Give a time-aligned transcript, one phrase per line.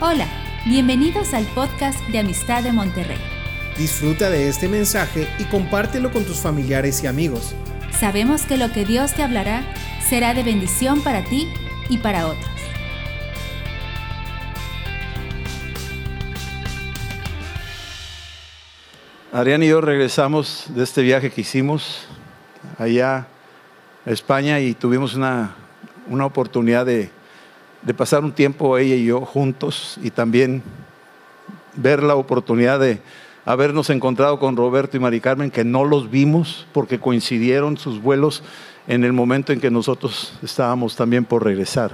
[0.00, 0.26] Hola,
[0.66, 3.16] bienvenidos al podcast de Amistad de Monterrey.
[3.78, 7.54] Disfruta de este mensaje y compártelo con tus familiares y amigos.
[7.92, 9.62] Sabemos que lo que Dios te hablará
[10.00, 11.48] será de bendición para ti
[11.88, 12.50] y para otros.
[19.32, 22.08] Adrián y yo regresamos de este viaje que hicimos
[22.78, 23.28] allá
[24.04, 25.54] a España y tuvimos una,
[26.08, 27.12] una oportunidad de,
[27.84, 30.62] de pasar un tiempo ella y yo juntos y también
[31.76, 33.00] ver la oportunidad de
[33.44, 38.42] habernos encontrado con Roberto y Mari Carmen, que no los vimos porque coincidieron sus vuelos
[38.86, 41.92] en el momento en que nosotros estábamos también por regresar.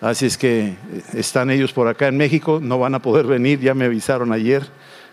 [0.00, 0.76] Así es que
[1.12, 4.64] están ellos por acá en México, no van a poder venir, ya me avisaron ayer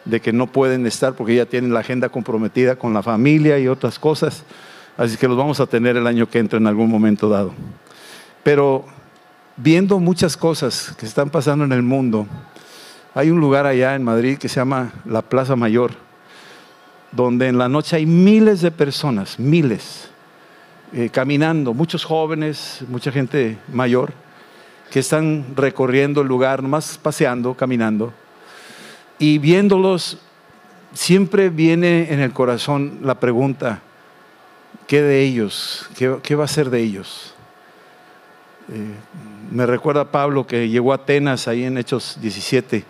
[0.05, 3.67] de que no pueden estar porque ya tienen la agenda comprometida con la familia y
[3.67, 4.43] otras cosas.
[4.97, 7.53] Así que los vamos a tener el año que entra en algún momento dado.
[8.43, 8.85] Pero
[9.57, 12.27] viendo muchas cosas que están pasando en el mundo,
[13.13, 15.91] hay un lugar allá en Madrid que se llama la Plaza Mayor,
[17.11, 20.09] donde en la noche hay miles de personas, miles,
[20.93, 24.11] eh, caminando, muchos jóvenes, mucha gente mayor,
[24.91, 28.13] que están recorriendo el lugar, nomás paseando, caminando,
[29.17, 30.19] y viéndolos,
[30.93, 33.81] siempre viene en el corazón la pregunta,
[34.87, 35.89] ¿qué de ellos?
[35.95, 37.33] ¿Qué, va a ser de ellos?
[38.69, 38.95] Eh,
[39.51, 42.83] me recuerda Pablo que llegó a Atenas ahí en Hechos 17,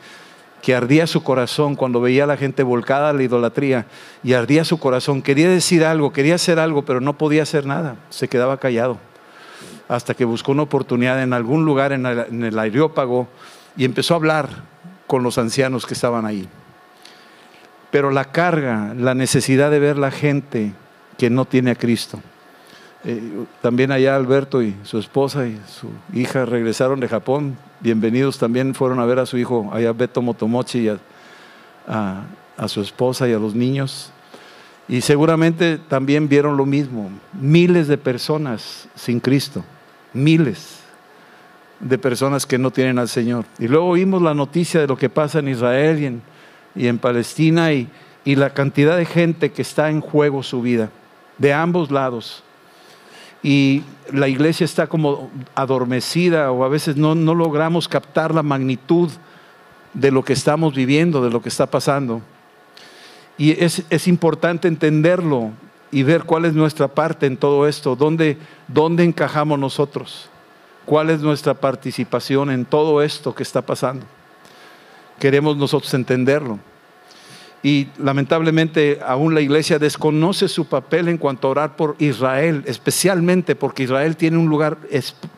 [0.61, 3.85] que ardía su corazón cuando veía a la gente volcada a la idolatría
[4.23, 5.21] y ardía su corazón.
[5.21, 7.97] Quería decir algo, quería hacer algo, pero no podía hacer nada.
[8.09, 8.97] Se quedaba callado
[9.87, 13.27] hasta que buscó una oportunidad en algún lugar en el, en Areópago
[13.77, 14.49] y empezó a hablar
[15.05, 16.47] con los ancianos que estaban ahí.
[17.91, 20.73] Pero la carga, la necesidad de ver la gente
[21.17, 22.19] que no tiene a Cristo
[23.07, 27.55] eh, también allá Alberto y su esposa y su hija regresaron de Japón.
[27.79, 32.23] Bienvenidos también fueron a ver a su hijo, allá Beto Motomochi y a,
[32.57, 34.11] a su esposa y a los niños.
[34.87, 37.11] Y seguramente también vieron lo mismo.
[37.33, 39.63] Miles de personas sin Cristo.
[40.13, 40.79] Miles
[41.79, 43.45] de personas que no tienen al Señor.
[43.59, 46.21] Y luego oímos la noticia de lo que pasa en Israel y en,
[46.75, 47.87] y en Palestina y,
[48.23, 50.89] y la cantidad de gente que está en juego su vida,
[51.37, 52.44] de ambos lados
[53.45, 59.11] y la iglesia está como adormecida o a veces no, logramos captar la magnitud
[59.93, 62.23] de lo que estamos viviendo, de lo que está pasando.
[63.37, 65.51] Y es, es, importante entenderlo
[65.91, 70.27] y ver cuál es nuestra parte en todo esto, dónde, dónde encajamos nosotros,
[70.83, 74.07] cuál es nuestra participación en todo esto que está pasando.
[75.19, 76.57] Queremos nosotros entenderlo.
[77.65, 83.55] Y lamentablemente aún la iglesia desconoce su papel en cuanto a orar por Israel, especialmente
[83.55, 84.77] porque Israel tiene un lugar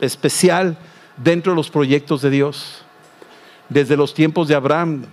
[0.02, 0.78] especial
[1.16, 2.84] dentro de los proyectos de Dios.
[3.70, 5.06] Desde los tiempos de Abraham,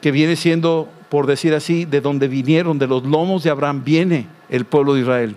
[0.00, 4.28] que viene siendo, por decir así, de donde vinieron, de los lomos de Abraham viene
[4.48, 5.34] el pueblo de Israel.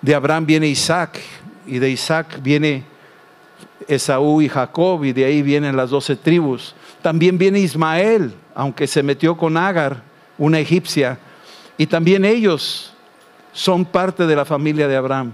[0.00, 1.18] De Abraham viene Isaac
[1.66, 2.84] y de Isaac viene
[3.88, 6.76] Esaú y Jacob y de ahí vienen las doce tribus.
[7.02, 10.02] También viene Ismael, aunque se metió con Agar,
[10.38, 11.18] una egipcia,
[11.76, 12.94] y también ellos
[13.52, 15.32] son parte de la familia de Abraham.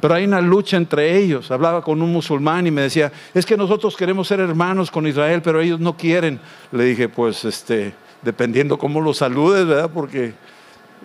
[0.00, 1.52] Pero hay una lucha entre ellos.
[1.52, 5.42] Hablaba con un musulmán y me decía, es que nosotros queremos ser hermanos con Israel,
[5.42, 6.40] pero ellos no quieren.
[6.72, 9.90] Le dije, pues, este, dependiendo cómo los saludes, ¿verdad?
[9.94, 10.34] Porque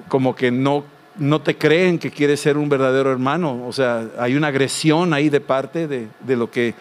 [0.08, 0.84] como que no,
[1.18, 3.68] no te creen que quieres ser un verdadero hermano.
[3.68, 6.74] O sea, hay una agresión ahí de parte de, de lo que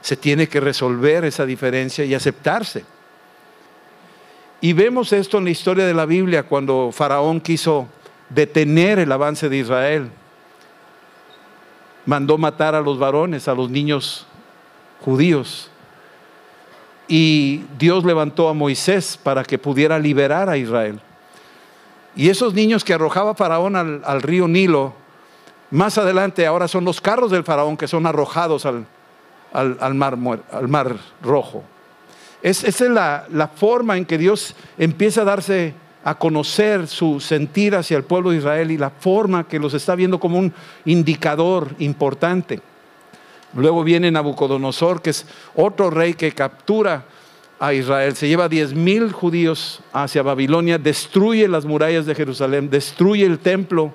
[0.00, 2.84] se tiene que resolver esa diferencia y aceptarse.
[4.66, 7.86] Y vemos esto en la historia de la Biblia cuando Faraón quiso
[8.30, 10.10] detener el avance de Israel.
[12.04, 14.26] Mandó matar a los varones, a los niños
[15.02, 15.70] judíos.
[17.06, 20.98] Y Dios levantó a Moisés para que pudiera liberar a Israel.
[22.16, 24.94] Y esos niños que arrojaba Faraón al, río Nilo,
[25.70, 28.84] más adelante ahora son los carros del Faraón que son arrojados al,
[29.52, 31.62] al, mar, rojo.
[32.46, 37.18] Es, esa es la, la forma en que Dios empieza a darse a conocer su
[37.18, 40.54] sentir hacia el pueblo de Israel y la forma que los está viendo como un
[40.84, 42.60] indicador importante.
[43.52, 45.26] Luego viene Nabucodonosor, que es
[45.56, 47.06] otro rey que captura
[47.58, 53.26] a Israel, se lleva diez mil judíos hacia Babilonia, destruye las murallas de Jerusalén, destruye
[53.26, 53.92] el templo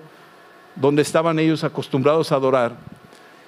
[0.75, 2.75] donde estaban ellos acostumbrados a adorar.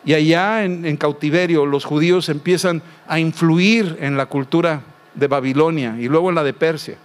[0.06, 4.84] Y allá en, cautiverio los judíos empiezan a influir en la cultura
[5.16, 6.98] de Babilonia y luego en la de Persia.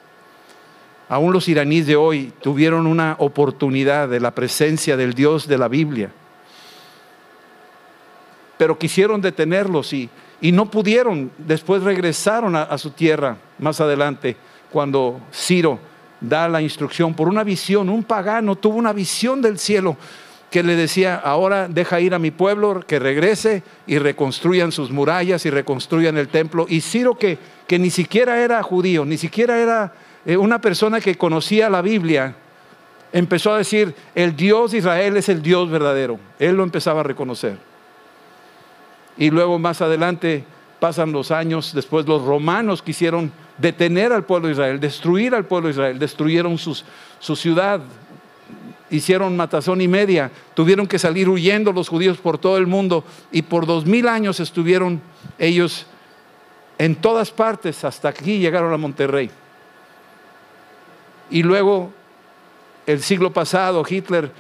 [1.09, 5.69] Aún los iraníes de hoy tuvieron una oportunidad de la presencia del Dios de la
[5.69, 6.11] Biblia.
[8.59, 10.11] Pero quisieron detenerlos y,
[10.41, 14.37] y no pudieron, después regresaron a, a su tierra más adelante,
[14.71, 15.79] cuando Ciro
[16.21, 19.97] da la instrucción por una visión, un pagano tuvo una visión del cielo
[20.51, 25.45] que le decía, ahora deja ir a mi pueblo, que regrese y reconstruyan sus murallas
[25.45, 26.67] y reconstruyan el templo.
[26.69, 29.93] Y Ciro, que, que ni siquiera era judío, ni siquiera era
[30.25, 32.35] eh, una persona que conocía la Biblia,
[33.13, 36.19] empezó a decir, el Dios de Israel es el Dios verdadero.
[36.39, 37.59] Él lo empezaba a reconocer.
[39.19, 40.45] Y luego más adelante
[40.81, 45.67] pasan los años, después los romanos quisieron detener al pueblo de Israel, destruir al pueblo
[45.69, 47.81] de Israel, destruyeron su ciudad,
[48.91, 53.43] hicieron matazón y media, tuvieron que salir huyendo los judíos por todo el mundo y
[53.43, 55.01] por dos mil años estuvieron
[55.39, 55.87] ellos
[56.79, 59.31] en todas partes, hasta aquí llegaron a Monterrey.
[61.31, 61.93] Y luego,
[62.87, 64.31] el siglo pasado, Hitler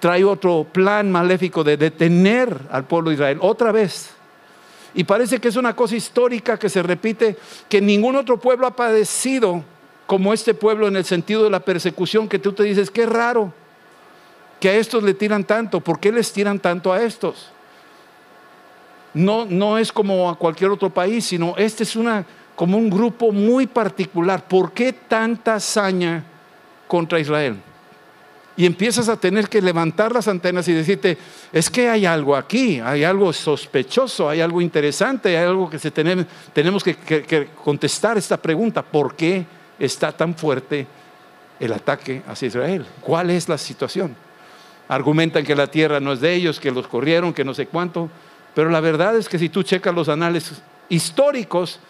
[0.00, 4.10] trae otro plan maléfico de detener al pueblo de Israel otra vez.
[4.94, 7.36] Y parece que es una cosa histórica que se repite,
[7.68, 9.62] que ningún otro pueblo ha padecido
[10.06, 13.52] como este pueblo en el sentido de la persecución que tú te dices, qué raro
[14.60, 17.50] que a estos le tiran tanto, ¿por qué les tiran tanto a estos?
[19.12, 22.24] No, no es como a cualquier otro país, sino este es una,
[22.54, 24.46] como un grupo muy particular.
[24.46, 26.22] ¿Por qué tanta hazaña
[26.86, 27.56] contra Israel?
[28.58, 31.18] Y empiezas a tener que levantar las antenas y decirte,
[31.52, 35.90] es que hay algo aquí, hay algo sospechoso, hay algo interesante, hay algo que se
[35.90, 39.44] tenemos, tenemos que, que contestar esta pregunta, ¿por qué
[39.78, 40.86] está tan fuerte
[41.60, 42.86] el ataque hacia Israel?
[43.00, 44.14] ¿Cuál es la situación?
[44.88, 48.08] Argumentan que la tierra no es de ellos, que los corrieron, que no sé cuánto,
[48.54, 51.80] pero la verdad es que si tú checas los anales históricos,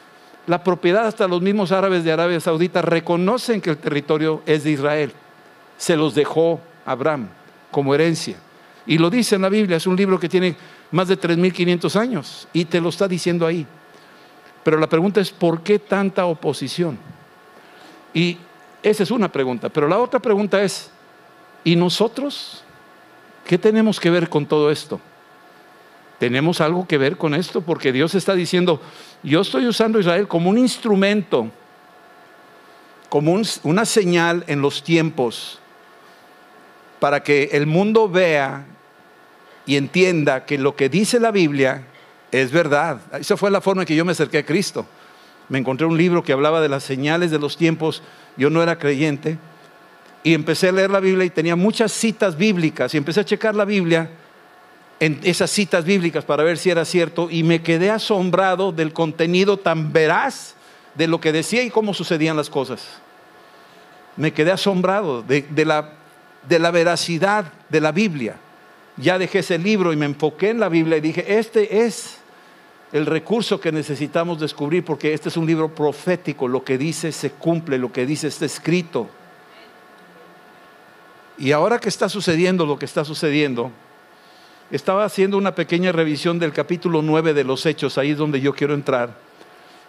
[0.46, 4.70] la propiedad hasta los mismos árabes de Arabia Saudita reconocen que el territorio es de
[4.70, 5.12] Israel.
[5.76, 7.28] Se los dejó Abraham
[7.70, 8.36] como herencia.
[8.86, 10.56] Y lo dice en la Biblia, es un libro que tiene
[10.92, 13.66] más de 3.500 años y te lo está diciendo ahí.
[14.62, 16.98] Pero la pregunta es, ¿por qué tanta oposición?
[18.16, 18.38] Y
[18.82, 19.68] esa es una pregunta.
[19.68, 20.90] Pero la otra pregunta es,
[21.64, 22.64] ¿y nosotros?
[23.44, 24.98] ¿Qué tenemos que ver con todo esto?
[26.18, 27.60] ¿Tenemos algo que ver con esto?
[27.60, 28.80] Porque Dios está diciendo,
[29.22, 31.50] yo estoy usando a Israel como un instrumento,
[33.10, 35.58] como una señal en los tiempos,
[36.98, 38.64] para que el mundo vea
[39.66, 41.84] y entienda que lo que dice la Biblia
[42.32, 42.98] es verdad.
[43.20, 44.86] Esa fue la forma en que yo me acerqué a Cristo
[45.48, 48.02] me encontré un libro que hablaba de las señales de los tiempos,
[48.36, 49.38] yo no era creyente,
[50.22, 53.54] y empecé a leer la Biblia y tenía muchas citas bíblicas, y empecé a checar
[53.54, 54.10] la Biblia
[54.98, 59.58] en esas citas bíblicas para ver si era cierto, y me quedé asombrado del contenido
[59.58, 60.54] tan veraz
[60.94, 62.84] de lo que decía y cómo sucedían las cosas.
[64.16, 65.92] Me quedé asombrado de, la,
[66.48, 68.36] de la veracidad de la Biblia.
[68.96, 72.18] Ya dejé ese libro y me enfoqué en la Biblia y dije, este es
[72.96, 77.30] el recurso que necesitamos descubrir, porque este es un libro profético, lo que dice se
[77.30, 79.06] cumple, lo que dice está escrito.
[81.36, 83.70] Y ahora que está sucediendo lo que está sucediendo,
[84.70, 88.54] estaba haciendo una pequeña revisión del capítulo 9 de los Hechos, ahí es donde yo
[88.54, 89.14] quiero entrar,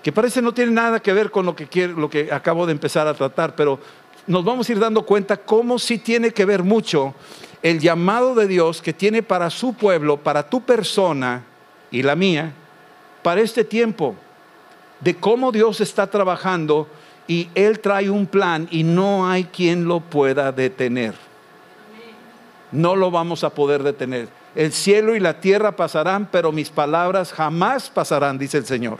[0.03, 2.73] que parece no tiene nada que ver con lo que, quiero, lo que acabo de
[2.73, 3.79] empezar a tratar, pero
[4.27, 7.15] nos vamos a ir dando cuenta cómo sí tiene que ver mucho
[7.63, 11.45] el llamado de Dios que tiene para su pueblo, para tu persona
[11.89, 12.53] y la mía,
[13.27, 14.15] para este tiempo,
[15.01, 16.87] de cómo Dios está trabajando
[17.27, 21.13] y Él trae un plan y no hay quien lo pueda detener.
[22.71, 24.29] No lo vamos a poder detener.
[24.55, 28.99] El cielo y la tierra pasarán, pero mis palabras jamás pasarán, dice el Señor.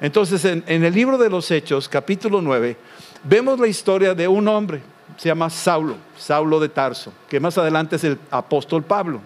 [0.00, 2.76] Entonces, en, el libro de los Hechos, capítulo 9,
[3.22, 4.82] vemos la historia de un hombre,
[5.16, 9.20] se llama Saulo, Saulo de Tarso, que más adelante es el apóstol Pablo.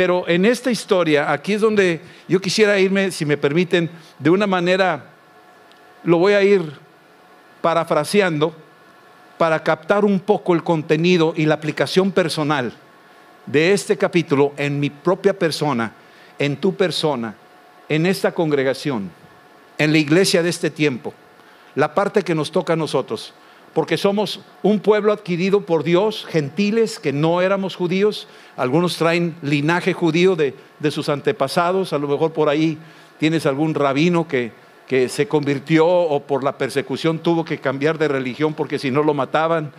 [0.00, 4.46] Pero en esta historia, aquí es donde yo quisiera irme, si me permiten, de una
[4.46, 5.10] manera,
[6.04, 6.72] lo voy a ir
[7.60, 8.54] parafraseando
[9.36, 12.72] para captar un poco el contenido y la aplicación personal
[13.44, 15.92] de este capítulo en mi propia persona,
[16.38, 17.34] en tu persona,
[17.86, 19.10] en esta congregación,
[19.76, 21.12] en la iglesia de este tiempo,
[21.74, 23.34] la parte que nos toca a nosotros
[23.74, 29.92] porque somos un pueblo adquirido por Dios, gentiles que no éramos judíos, algunos traen linaje
[29.92, 30.54] judío de,
[30.90, 32.78] sus antepasados, a lo mejor por ahí
[33.18, 34.52] tienes algún rabino que,
[34.88, 39.02] que se convirtió o por la persecución tuvo que cambiar de religión porque si no
[39.04, 39.72] lo mataban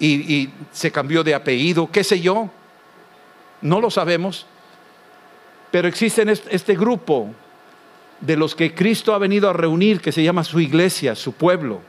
[0.00, 2.50] y, y se cambió de apellido, qué sé yo,
[3.62, 4.46] no lo sabemos,
[5.70, 7.30] pero existe este grupo
[8.20, 11.80] de los que Cristo ha venido a reunir que se llama su iglesia, su pueblo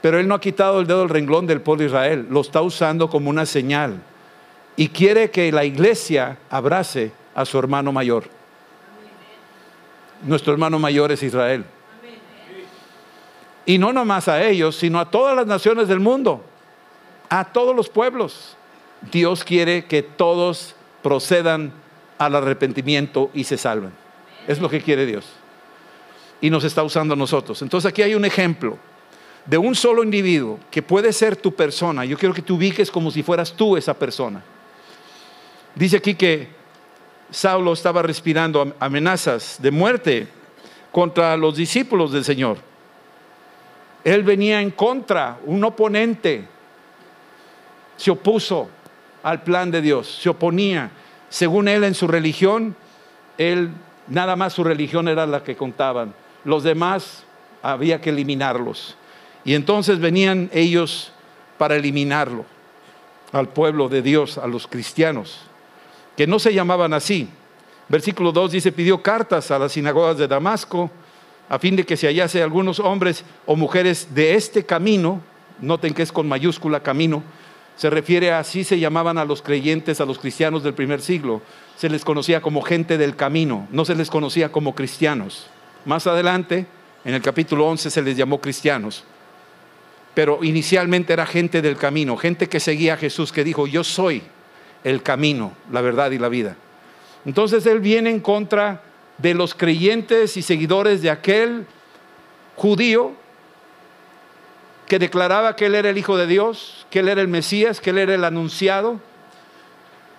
[0.00, 2.62] pero Él no ha quitado el dedo del renglón del pueblo de Israel, lo está
[2.62, 4.00] usando como una señal.
[4.76, 8.24] Y quiere que la iglesia abrace a su hermano mayor.
[10.22, 11.64] Nuestro hermano mayor es Israel.
[13.66, 16.42] Y no nomás a ellos, sino a todas las naciones del mundo,
[17.28, 18.56] a todos los pueblos.
[19.12, 21.72] Dios quiere que todos procedan
[22.18, 23.92] al arrepentimiento y se salven.
[24.48, 25.26] Es lo que quiere Dios.
[26.40, 27.60] Y nos está usando a nosotros.
[27.60, 28.78] Entonces aquí hay un ejemplo
[29.46, 32.04] de un solo individuo que puede ser tu persona.
[32.04, 34.42] Yo quiero que te ubiques como si fueras tú esa persona.
[35.74, 36.48] Dice aquí que
[37.30, 40.28] Saulo estaba respirando amenazas de muerte
[40.92, 42.58] contra los discípulos del Señor.
[44.02, 46.44] Él venía en contra, un oponente.
[47.96, 48.68] Se opuso
[49.22, 50.90] al plan de Dios, se oponía.
[51.28, 52.74] Según él en su religión,
[53.38, 53.70] él
[54.08, 56.14] nada más su religión era la que contaban.
[56.44, 57.24] Los demás
[57.62, 58.96] había que eliminarlos.
[59.44, 61.12] Y entonces venían ellos
[61.58, 62.44] para eliminarlo
[63.32, 65.40] al pueblo de Dios, a los cristianos,
[66.16, 67.28] que no se llamaban así.
[67.88, 70.90] Versículo 2 dice, pidió cartas a las sinagogas de Damasco
[71.48, 75.20] a fin de que se hallase algunos hombres o mujeres de este camino,
[75.60, 77.24] noten que es con mayúscula camino,
[77.76, 81.42] se refiere a así se llamaban a los creyentes, a los cristianos del primer siglo,
[81.76, 85.48] se les conocía como gente del camino, no se les conocía como cristianos.
[85.84, 86.66] Más adelante,
[87.04, 89.04] en el capítulo 11 se les llamó cristianos
[90.20, 94.22] pero inicialmente era gente del camino, gente que seguía a Jesús, que dijo, yo soy
[94.84, 96.56] el camino, la verdad y la vida.
[97.24, 98.82] Entonces Él viene en contra
[99.16, 101.64] de los creyentes y seguidores de aquel
[102.54, 103.12] judío
[104.86, 107.88] que declaraba que Él era el Hijo de Dios, que Él era el Mesías, que
[107.88, 109.00] Él era el anunciado,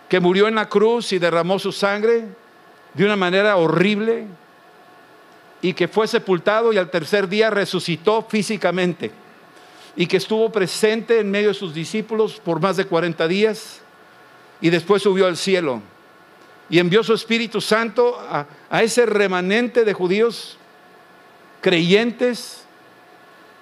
[0.10, 2.26] que murió en la cruz y derramó su sangre
[2.96, 4.26] de una manera horrible
[5.62, 9.21] y que fue sepultado y al tercer día resucitó físicamente
[9.96, 13.82] y que estuvo presente en medio de sus discípulos por más de 40 días
[14.62, 15.82] y después subió al cielo
[16.70, 20.58] y envió su Espíritu Santo a, a ese remanente de judíos
[21.60, 22.64] creyentes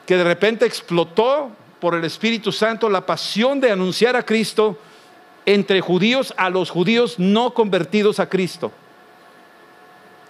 [0.05, 4.77] que de repente explotó por el Espíritu Santo la pasión de anunciar a Cristo
[5.45, 8.71] entre judíos a los judíos no convertidos a Cristo.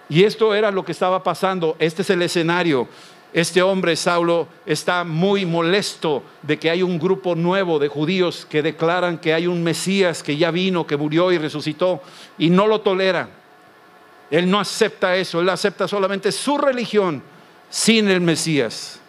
[0.08, 1.76] Y esto era lo que estaba pasando.
[1.78, 2.88] Este es el escenario.
[3.32, 8.60] Este hombre, Saulo, está muy molesto de que hay un grupo nuevo de judíos que
[8.60, 12.02] declaran que hay un Mesías que ya vino, que murió y resucitó,
[12.38, 13.28] y no lo tolera.
[14.32, 17.22] Él no acepta eso, él acepta solamente su religión
[17.68, 19.00] sin el Mesías.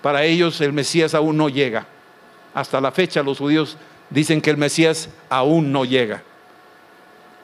[0.00, 1.86] Para ellos el Mesías aún no llega.
[2.52, 3.76] Hasta la fecha los judíos
[4.10, 6.22] dicen que el Mesías aún no llega.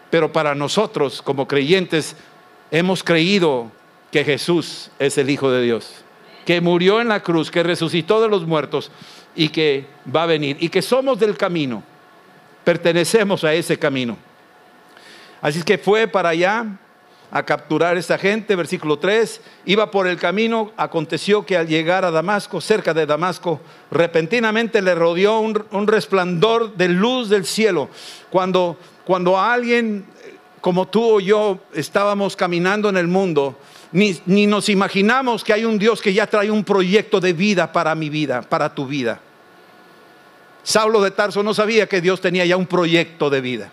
[0.09, 2.15] Pero para nosotros como creyentes
[2.71, 3.73] hemos creído
[4.11, 6.05] que Jesús es el Hijo de Dios,
[6.45, 8.91] que murió en la cruz, que resucitó de los muertos
[9.37, 11.83] y que va a venir, y que somos del camino,
[12.65, 14.17] pertenecemos a ese camino.
[15.41, 16.67] Así que fue para allá
[17.31, 22.05] a capturar a esa gente, versículo 3, iba por el camino, aconteció que al llegar
[22.05, 27.89] a Damasco, cerca de Damasco, repentinamente le rodeó un, resplandor de luz del cielo.
[28.31, 30.07] Cuando, cuando alguien
[30.61, 33.57] como tú o yo estábamos caminando en el mundo,
[33.93, 37.95] ni, nos imaginamos que hay un Dios que ya trae un proyecto de vida para
[37.95, 39.21] mi vida, para tu vida.
[40.63, 43.73] Saulo de Tarso no sabía que Dios tenía ya un proyecto de vida.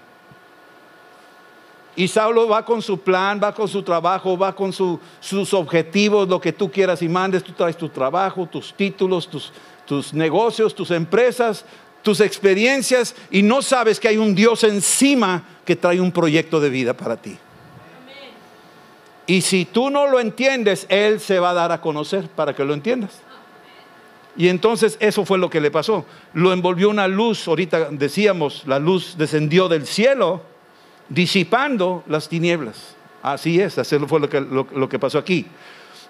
[1.95, 6.39] Y Saulo va con su plan, va con su trabajo, va con sus objetivos, lo
[6.39, 7.43] que tú quieras y mandes.
[7.43, 9.51] Tú traes tu trabajo, tus títulos, tus,
[9.85, 11.65] tus negocios, tus empresas,
[12.03, 16.69] tus experiencias y no sabes que hay un Dios encima que trae un proyecto de
[16.69, 17.37] vida para ti.
[19.27, 22.63] Y si tú no lo entiendes, Él se va a dar a conocer para que
[22.63, 23.21] lo entiendas.
[24.37, 26.05] Y entonces eso fue lo que le pasó.
[26.33, 30.41] Lo envolvió una luz, ahorita decíamos, la luz descendió del cielo,
[31.09, 32.95] disipando las tinieblas.
[33.21, 35.45] Así es, así fue lo que, lo que pasó aquí.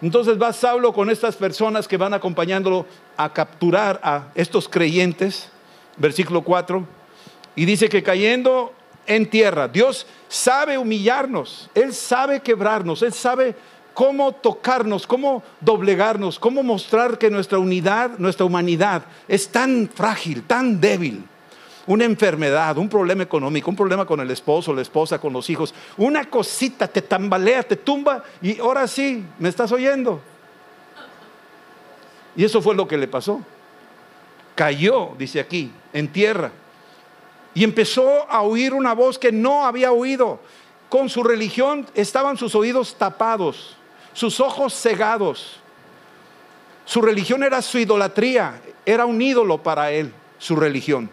[0.02, 5.50] Entonces va Saulo con estas personas que van acompañándolo a capturar a estos creyentes,
[5.98, 6.86] versículo 4,
[7.56, 8.74] y dice que cayendo
[9.08, 9.68] en tierra.
[9.68, 13.56] Dios sabe humillarnos, Él sabe quebrarnos, Él sabe
[13.94, 20.80] cómo tocarnos, cómo doblegarnos, cómo mostrar que nuestra unidad, nuestra humanidad es tan frágil, tan
[20.80, 21.26] débil.
[21.88, 25.74] Una enfermedad, un problema económico, un problema con el esposo, la esposa, con los hijos,
[25.96, 30.22] una cosita te tambalea, te tumba y ahora sí, ¿me estás oyendo?
[32.36, 33.42] Y eso fue lo que le pasó.
[34.54, 36.52] Cayó, dice aquí, en tierra
[37.58, 40.40] y empezó a oír una voz que no había oído.
[40.90, 43.76] Con su religión estaban sus oídos tapados,
[44.14, 45.60] sus ojos cegados.
[46.86, 51.10] Su religión era su idolatría, era un ídolo para él, su religión.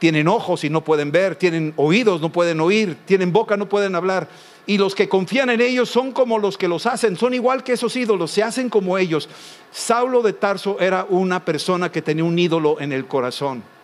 [0.00, 3.94] tienen ojos y no pueden ver, tienen oídos, no pueden oír, tienen boca, no pueden
[3.94, 4.26] hablar.
[4.66, 7.74] Y los que confían en ellos son como los que los hacen, son igual que
[7.74, 9.28] esos ídolos, se hacen como ellos.
[9.70, 13.75] Saulo de Tarso era una persona que tenía un ídolo en el corazón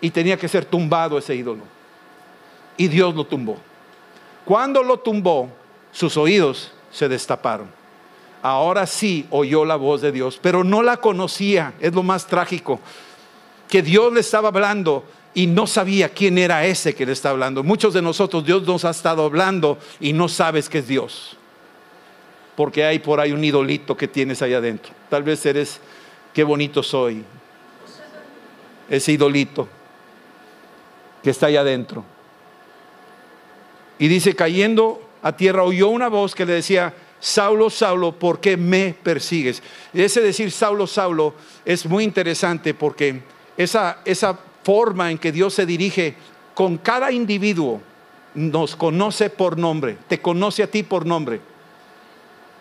[0.00, 1.62] y tenía que ser tumbado ese ídolo.
[2.76, 3.58] Y Dios lo tumbó.
[4.44, 5.50] Cuando lo tumbó,
[5.92, 7.68] sus oídos se destaparon.
[8.42, 12.80] Ahora sí oyó la voz de Dios, pero no la conocía, es lo más trágico
[13.70, 17.62] que Dios le estaba hablando y no sabía quién era ese que le está hablando.
[17.62, 21.36] Muchos de nosotros Dios nos ha estado hablando y no sabes que es Dios.
[22.56, 24.92] Porque hay por ahí un idolito que tienes ahí adentro.
[25.08, 25.80] Tal vez eres,
[26.34, 27.24] qué bonito soy.
[28.88, 29.68] Ese idolito
[31.22, 32.04] que está ahí adentro.
[33.98, 38.56] Y dice, cayendo a tierra, oyó una voz que le decía, Saulo, Saulo, ¿por qué
[38.56, 39.62] me persigues?
[39.92, 41.34] Ese decir Saulo, Saulo
[41.66, 43.22] es muy interesante porque
[43.58, 46.14] esa, esa forma en que Dios se dirige
[46.54, 47.82] con cada individuo,
[48.34, 51.40] nos conoce por nombre, te conoce a ti por nombre,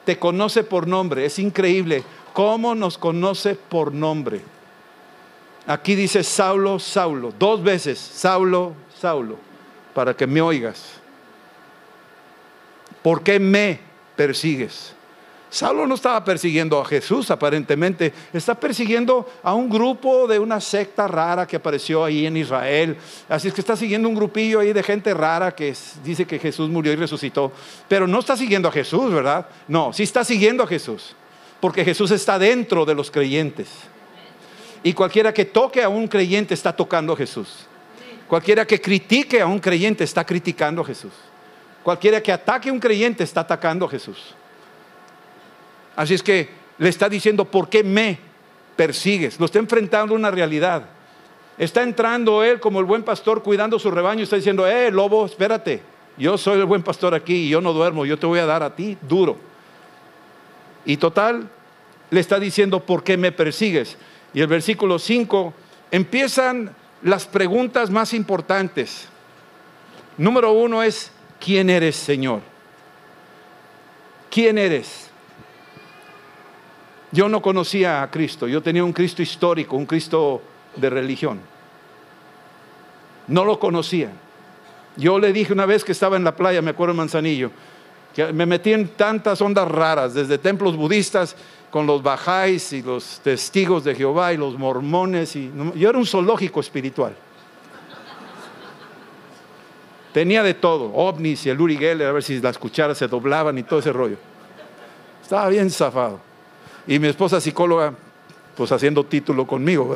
[0.04, 4.42] te conoce por nombre, es increíble cómo nos conoce por nombre.
[5.70, 9.38] Aquí dice Saulo, Saulo, dos veces, Saulo, Saulo,
[9.94, 10.94] para que me oigas.
[13.04, 13.80] ¿Por qué me
[14.16, 14.96] persigues?
[15.48, 21.08] Saulo no estaba persiguiendo a Jesús aparentemente, está persiguiendo a un grupo de una secta
[21.08, 22.98] rara que apareció ahí en Israel.
[23.28, 26.68] Así es que está siguiendo un grupillo ahí de gente rara que dice que Jesús
[26.68, 27.52] murió y resucitó,
[27.88, 29.48] pero no está siguiendo a Jesús, ¿verdad?
[29.68, 31.16] No, sí está siguiendo a Jesús,
[31.60, 33.70] porque Jesús está dentro de los creyentes.
[34.84, 37.66] Y cualquiera que toque a un creyente está tocando a Jesús.
[38.28, 41.14] Cualquiera que critique a un creyente está criticando a Jesús.
[41.84, 44.36] Cualquiera que ataque a un creyente está atacando a Jesús.
[45.96, 48.20] Así es que le está diciendo, ¿por qué me
[48.76, 49.40] persigues?
[49.40, 50.84] Lo está enfrentando una realidad.
[51.58, 54.24] Está entrando él como el buen pastor cuidando su rebaño.
[54.24, 55.82] Está diciendo, eh, lobo, espérate.
[56.18, 58.06] Yo soy el buen pastor aquí y yo no duermo.
[58.06, 59.38] Yo te voy a dar a ti duro.
[60.86, 61.50] Y total,
[62.12, 63.98] le está diciendo, ¿por qué me persigues?
[64.34, 65.54] Y el versículo 5
[65.92, 69.08] empiezan las preguntas más importantes.
[70.18, 72.42] Número uno es, ¿quién eres, Señor?
[74.30, 75.10] ¿Quién eres?
[77.12, 80.42] Yo no conocía a Cristo, yo tenía un Cristo histórico, un Cristo
[80.76, 81.40] de religión.
[83.28, 84.12] No lo conocía.
[84.96, 87.52] Yo le dije una vez que estaba en la playa, me acuerdo en Manzanillo,
[88.14, 91.36] que me metí en tantas ondas raras, desde templos budistas
[91.70, 95.36] con los bajáis y los testigos de Jehová y los mormones.
[95.36, 97.16] Y, yo era un zoológico espiritual.
[100.14, 103.58] Tenía de todo, ovnis y el Uri Geller, a ver si las cucharas se doblaban
[103.58, 104.18] y todo ese rollo.
[105.22, 106.20] Estaba bien zafado.
[106.88, 107.94] Y mi esposa psicóloga,
[108.58, 109.96] pues haciendo título conmigo,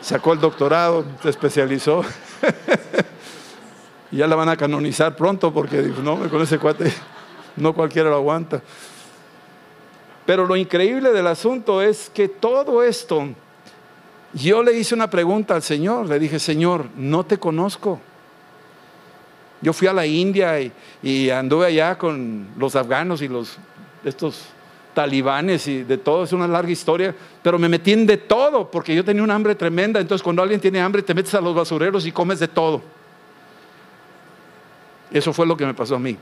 [0.00, 2.02] sacó el doctorado, se especializó.
[4.10, 6.92] y ya la van a canonizar pronto porque no, con ese cuate
[7.56, 8.60] no cualquiera lo aguanta.
[10.26, 13.28] Pero lo increíble del asunto es que todo esto,
[14.32, 18.00] yo le hice una pregunta al Señor, le dije, Señor, no te conozco.
[19.60, 20.60] Yo fui a la India
[21.02, 23.58] y, anduve allá con los afganos y los
[24.04, 24.46] estos
[24.92, 28.94] talibanes y de todo, es una larga historia, pero me metí en de todo porque
[28.94, 32.06] yo tenía un hambre tremenda, entonces cuando alguien tiene hambre te metes a los basureros
[32.06, 32.82] y comes de todo.
[35.10, 36.16] Eso fue lo que me pasó a mí.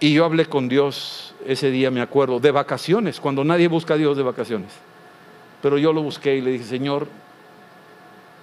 [0.00, 3.96] Y yo hablé con Dios ese día, me acuerdo, de vacaciones, cuando nadie busca a
[3.96, 4.70] Dios de vacaciones.
[5.60, 7.08] Pero yo lo busqué y le dije, Señor,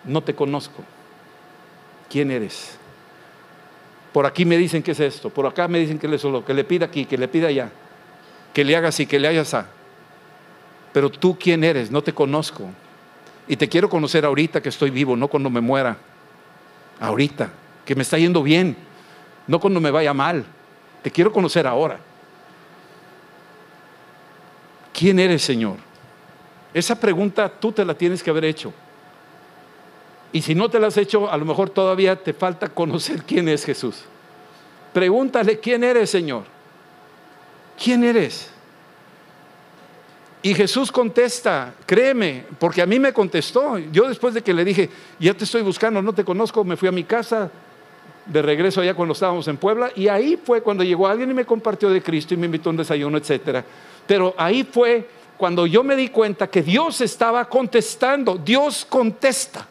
[0.03, 0.83] no te conozco.
[2.09, 2.77] ¿Quién eres?
[4.11, 6.53] Por aquí me dicen que es esto, por acá me dicen que es solo, que
[6.53, 7.71] le pida aquí, que le pida allá
[8.55, 9.67] que le hagas y que le hayas a.
[10.93, 12.69] Pero tú quién eres, no te conozco.
[13.49, 15.97] Y te quiero conocer ahorita que estoy vivo, no cuando me muera.
[17.01, 17.49] Ahorita,
[17.83, 18.77] que me está yendo bien,
[19.45, 20.45] no cuando me vaya mal.
[21.05, 21.99] Te quiero conocer ahora.
[24.91, 25.75] ¿Quién eres, Señor?
[26.73, 28.73] Esa pregunta tú te la tienes que haber hecho.
[30.33, 33.47] Y si no te la has hecho, a lo mejor todavía te falta conocer quién
[33.49, 34.03] es Jesús.
[34.93, 36.45] Pregúntale, ¿quién eres, Señor?
[37.77, 38.49] ¿quién eres?
[40.41, 43.77] Y Jesús contesta, créeme, porque a mí me contestó.
[43.77, 44.89] Yo después de que le dije,
[45.19, 47.51] ya te estoy buscando, no te conozco, me fui a mi casa,
[48.25, 51.45] de regreso allá cuando estábamos en Puebla, y ahí fue cuando llegó alguien y me
[51.45, 53.63] compartió de Cristo y me invitó a un desayuno, etc.
[54.07, 55.07] Pero ahí fue
[55.37, 58.37] cuando yo me di cuenta que Dios estaba contestando.
[58.37, 59.67] Dios contesta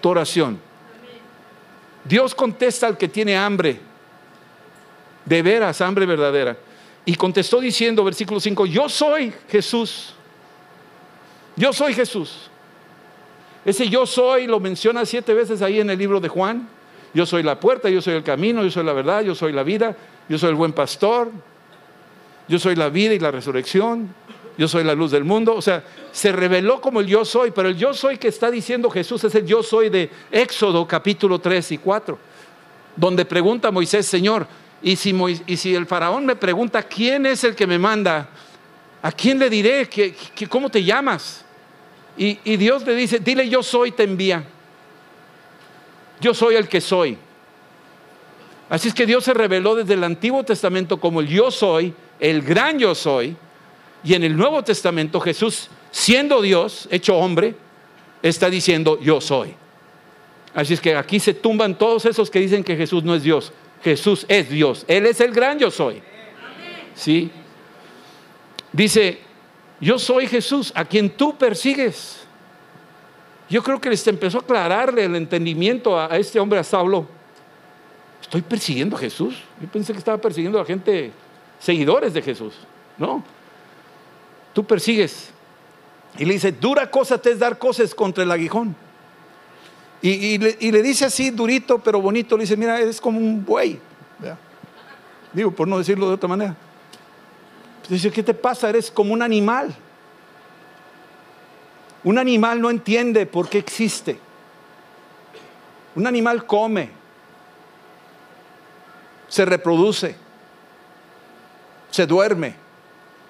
[0.00, 0.58] tu oración.
[2.04, 3.78] Dios contesta al que tiene hambre,
[5.24, 6.56] de veras, hambre verdadera.
[7.04, 10.14] Y contestó diciendo, versículo 5, yo soy Jesús.
[11.56, 12.50] Yo soy Jesús.
[13.64, 16.68] Ese yo soy lo menciona siete veces ahí en el libro de Juan.
[17.14, 19.62] Yo soy la puerta, yo soy el camino, yo soy la verdad, yo soy la
[19.62, 19.96] vida,
[20.28, 21.30] yo soy el buen pastor,
[22.48, 24.14] yo soy la vida y la resurrección,
[24.56, 25.54] yo soy la luz del mundo.
[25.54, 28.90] O sea, se reveló como el yo soy, pero el yo soy que está diciendo
[28.90, 32.18] Jesús es el yo soy de Éxodo capítulo 3 y 4,
[32.96, 34.46] donde pregunta Moisés, Señor,
[34.82, 38.28] y si, el faraón me pregunta, ¿quién es el que me manda?
[39.00, 39.88] ¿A quién le diré?
[39.88, 40.14] ¿Qué,
[40.48, 41.44] cómo te llamas?
[42.16, 44.44] Y, y Dios le dice, dile yo soy, te envía.
[46.22, 47.18] Yo soy el que soy.
[48.70, 52.40] Así es que Dios se reveló desde el Antiguo Testamento como el yo soy, el
[52.40, 53.36] gran yo soy,
[54.04, 57.54] y en el Nuevo Testamento Jesús, siendo Dios, hecho hombre,
[58.22, 59.54] está diciendo yo soy.
[60.54, 63.52] Así es que aquí se tumban todos esos que dicen que Jesús no es Dios.
[63.82, 64.84] Jesús es Dios.
[64.86, 66.00] Él es el gran yo soy.
[66.94, 67.30] ¿Sí?
[68.72, 69.18] Dice,
[69.80, 72.26] yo soy Jesús, a quien tú persigues.
[73.52, 77.06] Yo creo que les empezó a aclararle el entendimiento a, este hombre, a Saulo.
[78.22, 79.42] Estoy persiguiendo a Jesús.
[79.60, 81.12] Yo pensé que estaba persiguiendo a gente,
[81.58, 82.54] seguidores de Jesús.
[82.96, 83.22] No.
[84.54, 85.28] Tú persigues.
[86.16, 88.74] Y le dice, dura cosa te es dar cosas contra el aguijón.
[90.00, 93.78] Y, le, dice así, durito, pero bonito, le dice, mira, eres como un buey.
[95.34, 96.56] Digo, por no decirlo de otra manera.
[97.86, 98.70] Dice, ¿qué te pasa?
[98.70, 99.76] Eres como un animal.
[102.04, 104.18] Un animal no entiende por qué existe.
[105.94, 106.90] Un animal come,
[109.28, 110.16] se reproduce,
[111.90, 112.54] se duerme,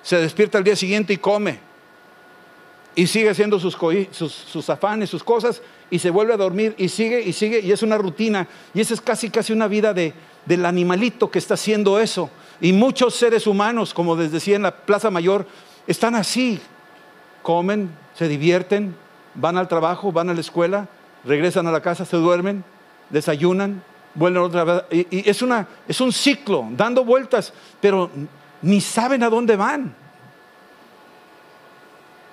[0.02, 1.58] se despierta al día siguiente y come.
[2.94, 7.32] Y sigue haciendo sus, afanes, sus cosas, y se vuelve a dormir y sigue y
[7.32, 8.46] sigue, y es una rutina.
[8.74, 10.12] Y esa es casi, casi una vida de,
[10.44, 12.30] del animalito que está haciendo eso.
[12.60, 15.46] Y muchos seres humanos, como les decía en la Plaza Mayor,
[15.86, 16.60] están así.
[17.42, 18.94] Comen, se divierten,
[19.34, 20.88] van al trabajo, van a la escuela,
[21.24, 22.64] regresan a la casa, se duermen,
[23.10, 23.82] desayunan,
[24.14, 24.82] vuelven otra vez.
[24.90, 28.10] Y, es, una, es un ciclo, dando vueltas, pero
[28.60, 29.94] ni saben a dónde van.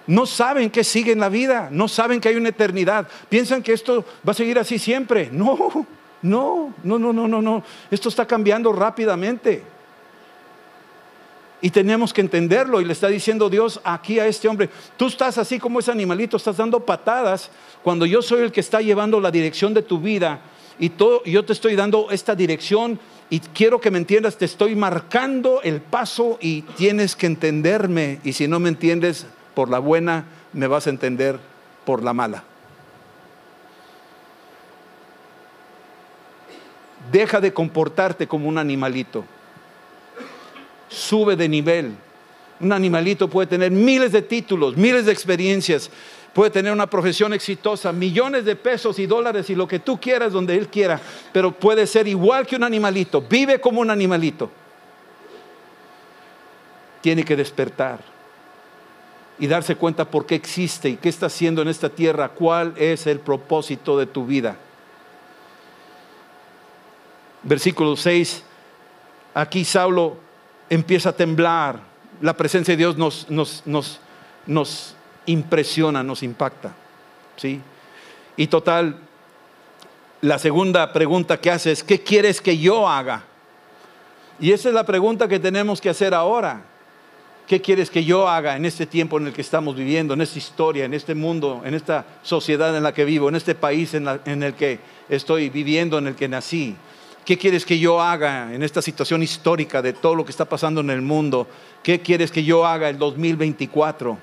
[0.08, 3.08] No saben que sigue en la vida, no saben que hay una eternidad.
[3.30, 5.30] Piensan que esto va a seguir así siempre.
[5.32, 5.86] No,
[6.24, 7.64] no, no, no, no, no, no.
[7.92, 9.64] Esto está cambiando rápidamente.
[11.62, 12.82] Y tenemos que entenderlo.
[12.82, 16.38] Y le está diciendo Dios aquí a este hombre, tú estás así como ese animalito,
[16.38, 17.52] estás dando patadas
[17.84, 20.40] cuando yo soy el que está llevando la dirección de tu vida.
[20.80, 24.76] Y todo, yo te estoy dando esta dirección y quiero que me entiendas, te estoy
[24.76, 28.20] marcando el paso y tienes que entenderme.
[28.24, 31.38] Y si no me entiendes por la buena, me vas a entender
[31.86, 32.46] por la mala.
[37.12, 39.26] Deja de comportarte como un animalito
[40.90, 41.96] sube de nivel.
[42.60, 45.90] Un animalito puede tener miles de títulos, miles de experiencias,
[46.34, 50.34] puede tener una profesión exitosa, millones de pesos y dólares y lo que tú quieras
[50.34, 51.00] donde él quiera,
[51.32, 54.52] pero puede ser igual que un animalito, vive como un animalito.
[57.02, 58.02] Tiene que despertar
[59.40, 63.08] y darse cuenta por qué existe y qué está haciendo en esta tierra, cuál es
[63.08, 64.58] el propósito de tu vida.
[67.44, 68.44] Versículo 6,
[69.34, 70.29] aquí Saulo
[70.70, 71.80] empieza a temblar.
[72.22, 74.00] La presencia de Dios nos, nos, nos,
[74.46, 76.74] nos impresiona, nos impacta.
[77.36, 77.62] ¿sí?
[78.36, 78.98] Y total,
[80.22, 83.24] la segunda pregunta que hace es, ¿qué quieres que yo haga?
[84.40, 86.64] Y esa es la pregunta que tenemos que hacer ahora.
[87.48, 90.38] ¿Qué quieres que yo haga en este tiempo en el que estamos viviendo, en esta
[90.38, 94.08] historia, en este mundo, en esta sociedad en la que vivo, en este país en,
[94.26, 94.80] en el que
[95.10, 96.76] estoy viviendo, en el que nací?
[97.30, 100.82] ¿Qué quieres que yo haga en esta situación histórica de todo lo que está pasando
[100.82, 101.46] en el mundo?
[101.84, 104.18] ¿Qué quieres que yo haga el 2024?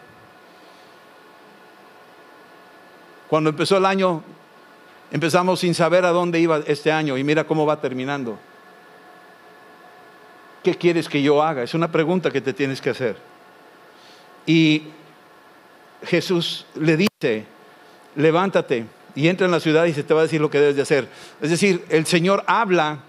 [3.28, 4.24] Cuando empezó el año,
[5.12, 8.40] empezamos sin saber a dónde iba este año y mira cómo va terminando.
[10.64, 11.62] ¿Qué quieres que yo haga?
[11.62, 13.16] Es una pregunta que te tienes que hacer.
[14.46, 14.82] Y
[16.02, 17.44] Jesús le dice,
[18.16, 20.76] levántate y entra en la ciudad y se te va a decir lo que debes
[20.76, 21.08] de hacer.
[21.40, 23.00] Es decir, el Señor habla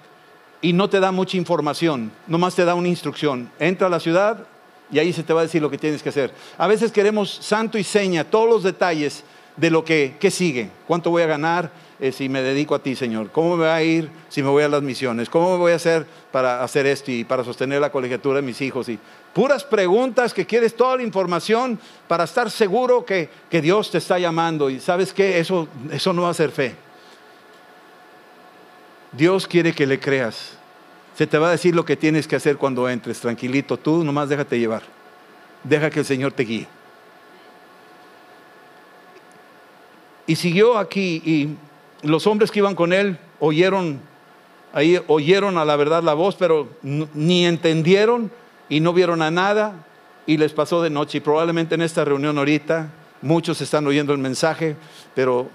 [0.62, 3.52] y no te da mucha información, nomás te da una instrucción.
[3.60, 4.48] Entra a la ciudad
[4.90, 6.32] y ahí se te va a decir lo que tienes que hacer.
[6.58, 9.24] A veces queremos santo y seña, todos los detalles
[9.58, 13.32] de lo que, sigue, cuánto voy a ganar eh, si me dedico a ti, Señor,
[13.32, 15.76] cómo me va a ir si me voy a las misiones, cómo me voy a
[15.76, 18.88] hacer para hacer esto y para sostener la colegiatura de mis hijos.
[18.90, 19.00] Y
[19.34, 24.20] puras preguntas que quieres toda la información para estar seguro que, que Dios te está
[24.20, 24.70] llamando.
[24.70, 26.76] Y sabes que eso, eso no va a ser fe.
[29.12, 30.58] Dios quiere que le creas.
[31.18, 33.20] Se te va a decir lo que tienes que hacer cuando entres.
[33.20, 34.84] Tranquilito, tú nomás déjate llevar.
[35.64, 36.68] Deja que el Señor te guíe.
[40.28, 41.56] y siguió aquí y
[42.04, 44.00] los hombres que iban con él oyeron,
[44.74, 48.32] ahí oyeron a la verdad la voz, pero ni entendieron
[48.70, 49.86] y no vieron a nada
[50.26, 51.20] y les pasó de noche.
[51.20, 52.90] Y probablemente en esta reunión ahorita
[53.22, 54.76] muchos están oyendo el mensaje,
[55.16, 55.50] pero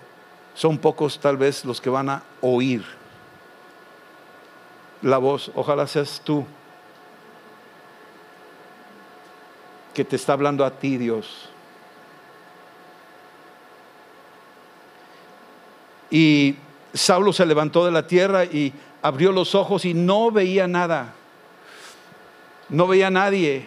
[0.54, 2.84] son pocos tal vez los que van a oír
[5.02, 5.50] la voz.
[5.54, 6.44] Ojalá seas tú
[9.94, 11.51] que te está hablando a ti Dios.
[16.12, 16.54] Y
[16.94, 18.72] Saulo se levantó de la tierra y
[19.02, 21.14] abrió los ojos y no veía nada.
[22.68, 23.66] No veía a nadie.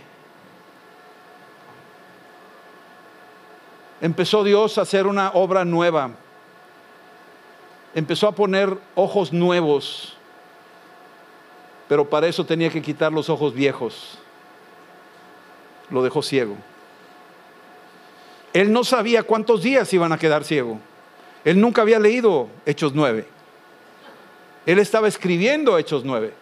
[3.99, 6.12] Empezó Dios a hacer una obra nueva.
[7.93, 10.15] Empezó a poner ojos nuevos.
[11.89, 14.19] Pero para eso tenía que quitar los ojos viejos
[15.89, 16.55] lo dejó ciego.
[18.53, 20.79] Él no sabía cuántos días iban a quedar ciego.
[21.45, 23.25] Él nunca había leído Hechos 9.
[24.65, 26.34] Él estaba escribiendo Hechos 9.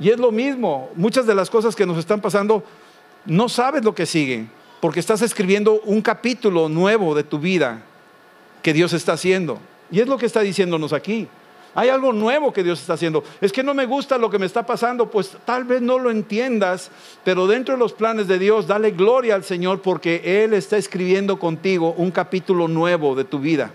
[0.00, 2.64] Y es lo mismo, muchas de las cosas que nos están pasando,
[3.24, 4.46] no sabes lo que sigue,
[4.80, 7.82] porque estás escribiendo un capítulo nuevo de tu vida
[8.62, 9.58] que Dios está haciendo.
[9.90, 11.28] Y es lo que está diciéndonos aquí.
[11.78, 13.22] Hay algo nuevo que Dios está haciendo.
[13.40, 16.10] Es que no me gusta lo que me está pasando, pues tal vez no lo
[16.10, 16.90] entiendas,
[17.22, 21.38] pero dentro de los planes de Dios, dale gloria al Señor porque Él está escribiendo
[21.38, 23.70] contigo un capítulo nuevo de tu vida.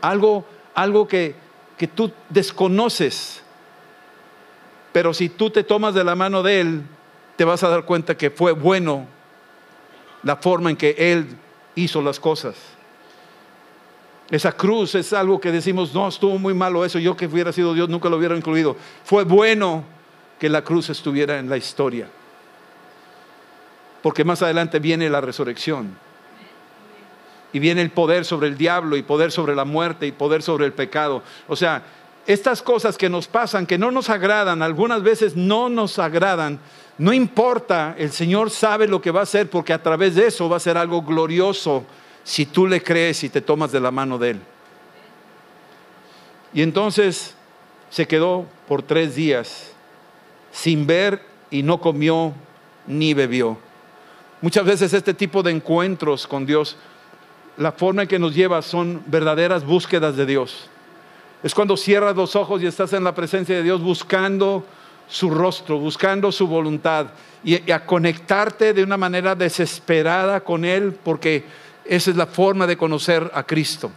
[0.00, 1.34] Algo, algo que,
[1.76, 3.42] que tú desconoces.
[4.90, 6.82] Pero si tú te tomas de la mano de Él,
[7.36, 9.04] te vas a dar cuenta que fue bueno
[10.22, 11.26] la forma en que Él
[11.74, 12.56] hizo las cosas.
[14.30, 17.74] Esa cruz es algo que decimos, no, estuvo muy malo eso, yo que hubiera sido
[17.74, 18.76] Dios nunca lo hubiera incluido.
[19.04, 19.82] Fue bueno
[20.38, 22.08] que la cruz estuviera en la historia.
[24.02, 25.96] Porque más adelante viene la resurrección.
[27.52, 30.64] Y viene el poder sobre el diablo y poder sobre la muerte y poder sobre
[30.64, 31.22] el pecado.
[31.48, 31.82] O sea,
[32.26, 36.60] estas cosas que nos pasan, que no nos agradan, algunas veces no nos agradan,
[36.98, 40.48] no importa, el Señor sabe lo que va a hacer porque a través de eso
[40.48, 41.84] va a ser algo glorioso
[42.30, 44.40] si tú le crees y te tomas de la mano de Él.
[46.54, 47.34] Y entonces
[47.90, 49.72] se quedó por tres días
[50.52, 52.32] sin ver y no comió
[52.86, 53.58] ni bebió.
[54.42, 56.76] Muchas veces este tipo de encuentros con Dios,
[57.56, 60.68] la forma en que nos lleva son verdaderas búsquedas de Dios.
[61.42, 64.64] Es cuando cierras los ojos y estás en la presencia de Dios buscando
[65.08, 67.08] su rostro, buscando su voluntad
[67.42, 71.44] y, a conectarte de una manera desesperada con Él porque
[71.90, 73.90] esa es la forma de conocer a Cristo,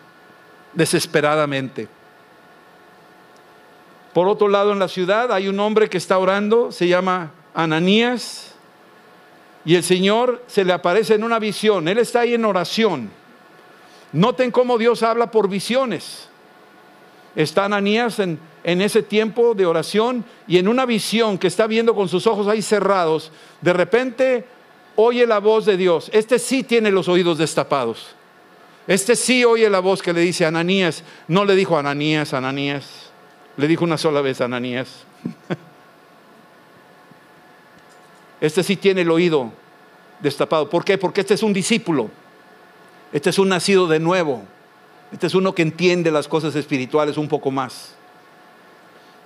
[0.73, 1.87] desesperadamente.
[4.15, 8.55] Por otro lado, en la ciudad hay un hombre que está orando, se llama Ananías,
[9.63, 11.87] y el Señor se le aparece en una visión.
[11.87, 13.11] Él está ahí en oración.
[14.11, 16.27] Noten cómo Dios habla por visiones.
[17.35, 21.93] Está Ananías en, en ese tiempo de oración y en una visión que está viendo
[21.93, 23.31] con sus ojos ahí cerrados.
[23.61, 24.45] De repente
[24.95, 26.09] oye la voz de Dios.
[26.13, 28.15] Este sí tiene los oídos destapados.
[28.87, 31.03] Este sí oye la voz que le dice Ananías.
[31.27, 33.11] No le dijo Ananías, Ananías.
[33.57, 35.05] Le dijo una sola vez Ananías.
[38.43, 39.53] Este sí tiene el oído
[40.19, 40.69] destapado.
[40.69, 40.97] ¿Por qué?
[40.97, 42.09] Porque este es un discípulo.
[43.13, 44.43] Este es un nacido de nuevo.
[45.13, 47.95] Este es uno que entiende las cosas espirituales un poco más.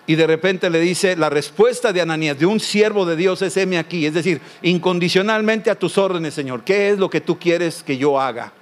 [0.07, 3.57] Y de repente le dice, la respuesta de Ananías, de un siervo de Dios, es
[3.57, 4.05] heme aquí.
[4.05, 6.63] Es decir, incondicionalmente a tus órdenes, Señor.
[6.63, 8.53] ¿Qué es lo que tú quieres que yo haga?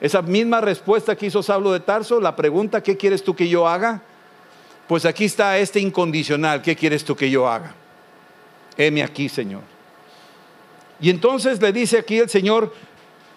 [0.00, 3.66] Esa misma respuesta que hizo Saulo de Tarso, la pregunta, ¿qué quieres tú que yo
[3.66, 4.02] haga?
[4.86, 7.74] Pues aquí está este incondicional, ¿qué quieres tú que yo haga?
[8.76, 9.62] Heme aquí, Señor.
[11.00, 12.72] Y entonces le dice aquí el Señor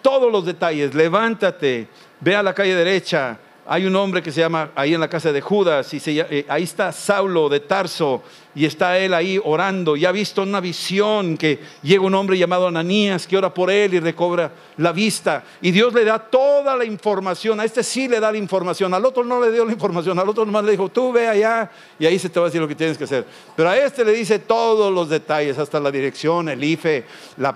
[0.00, 1.88] todos los detalles, levántate,
[2.20, 5.32] ve a la calle derecha, hay un hombre que se llama ahí en la casa
[5.32, 8.22] de Judas y eh, ahí está Saulo de Tarso
[8.54, 12.68] y está él ahí orando y ha visto una visión que llega un hombre llamado
[12.68, 16.84] Ananías que ora por él y recobra la vista y Dios le da toda la
[16.84, 20.16] información, a este sí le da la información, al otro no le dio la información,
[20.18, 22.60] al otro nomás le dijo tú ve allá y ahí se te va a decir
[22.60, 23.26] lo que tienes que hacer,
[23.56, 27.04] pero a este le dice todos los detalles, hasta la dirección, el IFE,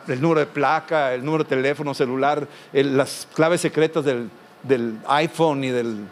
[0.08, 4.28] el número de placa, el número de teléfono celular, las claves secretas del
[4.62, 6.06] del iPhone y del...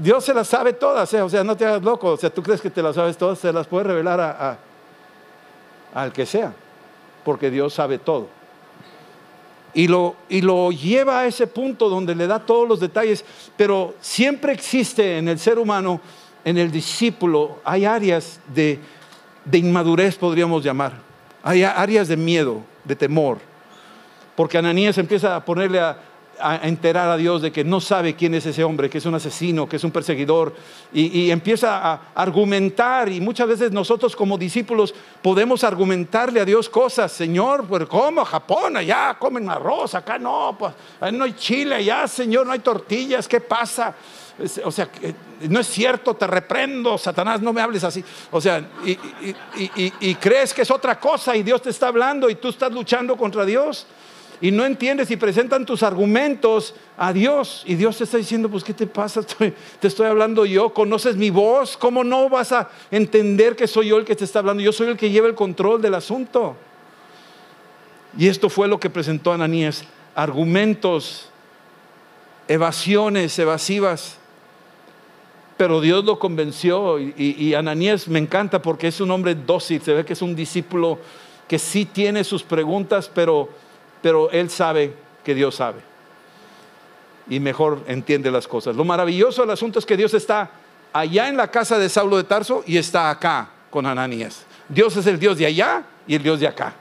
[0.00, 1.20] Dios se las sabe todas, ¿eh?
[1.20, 3.38] o sea, no te hagas loco, o sea, tú crees que te las sabes todas,
[3.38, 4.58] se las puede revelar a,
[5.92, 6.54] al que sea,
[7.24, 8.28] porque Dios sabe todo.
[9.74, 13.24] Y lo, y lo lleva a ese punto donde le da todos los detalles,
[13.56, 16.00] pero siempre existe en el ser humano,
[16.42, 18.80] en el discípulo, hay áreas de,
[19.44, 20.94] de inmadurez, podríamos llamar,
[21.42, 23.38] hay áreas de miedo, de temor,
[24.34, 25.98] porque Ananías empieza a ponerle a,
[26.42, 29.14] a enterar a Dios de que no sabe quién es ese hombre, que es un
[29.14, 30.54] asesino, que es un perseguidor,
[30.92, 36.68] y, y, empieza a argumentar, y muchas veces nosotros como discípulos podemos argumentarle a Dios
[36.68, 38.24] cosas, Señor, pues ¿cómo?
[38.24, 40.74] Japón, allá comen arroz, acá no, pues
[41.12, 43.94] no hay chile, allá, Señor, no hay tortillas, ¿qué pasa?
[44.64, 44.88] O sea,
[45.48, 48.02] no es cierto, te reprendo, Satanás, no me hables así.
[48.30, 48.98] O sea, y,
[50.00, 53.16] y, crees que es otra cosa y Dios te está hablando y tú estás luchando
[53.16, 53.86] contra Dios
[54.40, 58.64] y no entiendes y presentan tus argumentos a Dios y Dios te está diciendo, pues
[58.64, 59.22] ¿qué te pasa?
[59.80, 63.98] te estoy hablando yo, conoces mi voz, ¿cómo no vas a entender que soy yo
[63.98, 64.62] el que te está hablando?
[64.62, 66.56] Yo soy el que lleva el control del asunto.
[68.16, 71.28] Y esto fue lo que presentó Ananías, argumentos,
[72.48, 74.16] evasiones evasivas.
[75.58, 79.92] Pero Dios lo convenció y, y Ananías me encanta porque es un hombre dócil, se
[79.92, 80.98] ve que es un discípulo
[81.46, 83.50] que sí tiene sus preguntas, pero
[84.02, 85.80] pero él sabe que Dios sabe.
[87.28, 88.74] Y mejor entiende las cosas.
[88.74, 90.50] Lo maravilloso del asunto es que Dios está
[90.92, 94.44] allá en la casa de Saulo de Tarso y está acá con Ananías.
[94.68, 96.74] Dios es el Dios de allá y el Dios de acá.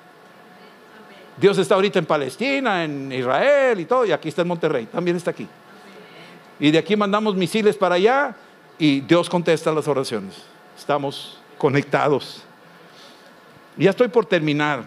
[1.38, 5.16] Dios está ahorita en Palestina, en Israel y todo, y aquí está en Monterrey, también
[5.16, 5.48] está aquí.
[6.60, 8.36] Y de aquí mandamos misiles para allá
[8.78, 10.36] y Dios contesta las oraciones.
[10.78, 12.44] Estamos conectados.
[13.78, 14.84] Ya estoy por terminar.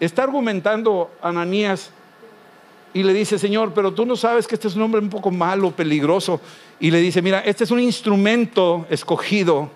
[0.00, 1.90] Está argumentando Ananías
[2.92, 5.30] y le dice, Señor, pero tú no sabes que este es un hombre un poco
[5.30, 6.40] malo, peligroso.
[6.80, 9.70] Y le dice, mira, este es un instrumento escogido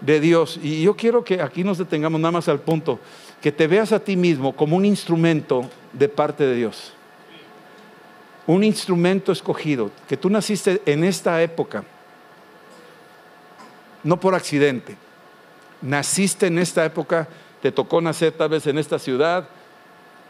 [0.00, 0.58] de Dios.
[0.62, 2.98] Y yo quiero que aquí nos detengamos nada más al punto,
[3.40, 6.92] que te veas a ti mismo como un instrumento de parte de Dios.
[8.46, 11.84] Un instrumento escogido, que tú naciste en esta época,
[14.02, 14.96] no por accidente.
[15.80, 17.28] Naciste en esta época
[17.62, 19.48] te tocó nacer tal vez en esta ciudad,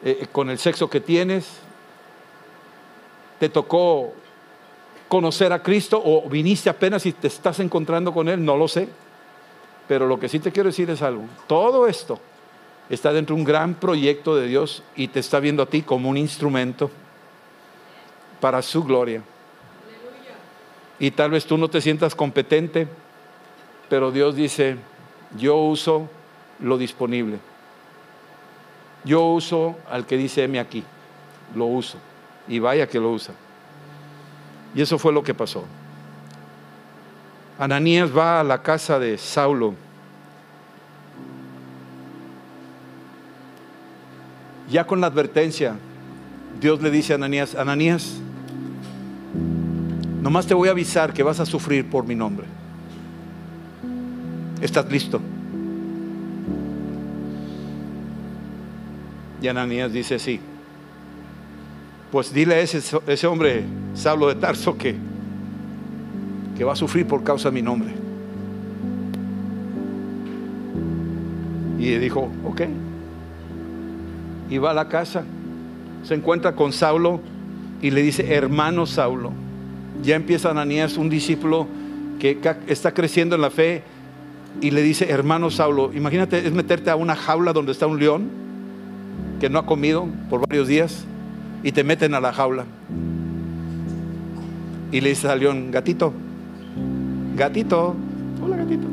[0.05, 1.49] eh, con el sexo que tienes,
[3.41, 4.13] te tocó
[5.09, 8.87] conocer a Cristo o viniste apenas y te estás encontrando con Él, no lo sé.
[9.89, 12.21] Pero lo que sí te quiero decir es algo, todo esto
[12.91, 16.11] está dentro de un gran proyecto de Dios y te está viendo a ti como
[16.11, 16.91] un instrumento
[18.41, 19.23] para su gloria.
[20.99, 22.87] Y tal vez tú no te sientas competente,
[23.89, 24.77] pero Dios dice,
[25.37, 26.09] yo uso
[26.63, 27.39] lo disponible.
[29.05, 30.85] Yo uso al que dice M aquí,
[31.55, 31.99] lo uso.
[32.49, 33.35] Y vaya que lo usa.
[34.75, 35.65] Y eso fue lo que pasó.
[37.59, 39.75] Ananías va a la casa de Saulo.
[44.71, 45.75] Ya con la advertencia,
[46.61, 48.15] Dios le dice a Ananías, Ananías,
[50.23, 52.47] nomás te voy a avisar que vas a sufrir por mi nombre.
[54.63, 55.21] ¿Estás listo?
[59.43, 60.39] Y Ananías dice, sí.
[62.13, 64.95] Pues dile a ese, hombre, Saulo de Tarso, que,
[66.57, 67.93] que va a sufrir por causa de mi nombre.
[71.81, 72.63] Y dijo, ok.
[74.49, 75.25] Y va a la casa,
[76.05, 77.21] se encuentra con Saulo
[77.81, 79.33] y le dice, hermano Saulo.
[80.05, 81.67] Ya empieza Ananías, un discípulo
[82.21, 83.83] que está creciendo en la fe,
[84.61, 88.42] y le dice, hermano Saulo, imagínate, es meterte a una jaula donde está un león
[89.43, 91.05] que no ha comido por varios días
[91.65, 92.65] y te meten a la jaula.
[94.93, 96.13] Y le dice al león, gatito,
[97.37, 97.97] gatito,
[98.41, 98.87] hola gatito,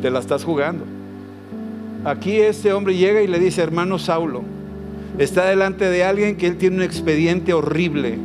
[0.00, 0.86] te la estás jugando.
[2.06, 4.42] Aquí este hombre llega y le dice, hermano Saulo,
[5.18, 8.16] está delante de alguien que él tiene un expediente horrible.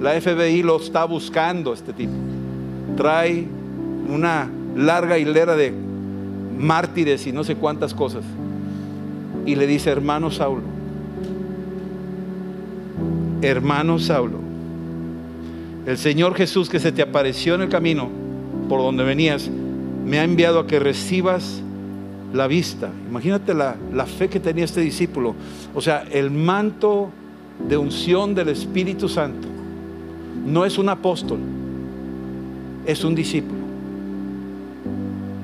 [0.00, 2.14] La FBI lo está buscando, este tipo.
[2.96, 3.46] Trae
[4.08, 5.74] una larga hilera de
[6.58, 8.24] mártires y no sé cuántas cosas
[9.46, 10.62] y le dice, hermano Saulo,
[13.42, 14.38] hermano Saulo,
[15.86, 18.08] el Señor Jesús que se te apareció en el camino
[18.68, 19.50] por donde venías,
[20.04, 21.62] me ha enviado a que recibas
[22.32, 22.90] la vista.
[23.08, 25.34] Imagínate la, la fe que tenía este discípulo.
[25.74, 27.10] O sea, el manto
[27.68, 29.48] de unción del Espíritu Santo
[30.46, 31.38] no es un apóstol,
[32.86, 33.63] es un discípulo.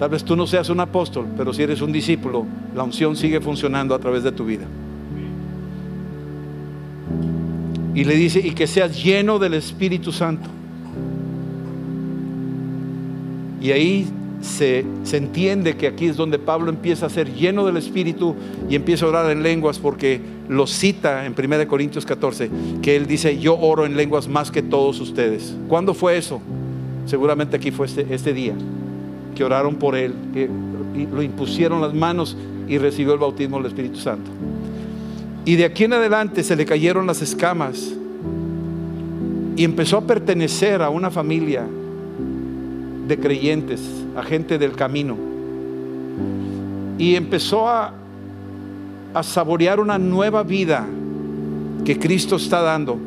[0.00, 3.38] Tal vez tú no seas un apóstol, pero si eres un discípulo, la unción sigue
[3.38, 4.64] funcionando a través de tu vida.
[7.94, 10.48] Y le dice, y que seas lleno del Espíritu Santo.
[13.60, 14.06] Y ahí
[14.40, 18.34] se, se, entiende que aquí es donde Pablo empieza a ser lleno del Espíritu
[18.70, 23.06] y empieza a orar en lenguas porque lo cita en 1 Corintios 14, que él
[23.06, 25.54] dice, yo oro en lenguas más que todos ustedes.
[25.68, 26.40] ¿Cuándo fue eso?
[27.04, 28.54] Seguramente aquí fue este, este día
[29.34, 30.48] que oraron por él, que
[31.12, 32.36] lo impusieron las manos
[32.68, 34.30] y recibió el bautismo del Espíritu Santo.
[35.44, 37.92] Y de aquí en adelante se le cayeron las escamas
[39.56, 41.66] y empezó a pertenecer a una familia
[43.08, 43.80] de creyentes,
[44.16, 45.16] a gente del camino.
[46.98, 47.94] Y empezó a,
[49.14, 50.86] a saborear una nueva vida
[51.84, 52.98] que Cristo está dando